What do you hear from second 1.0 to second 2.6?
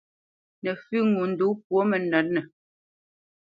ŋo ndǒ pwo mǝnǝ̌tnǝ.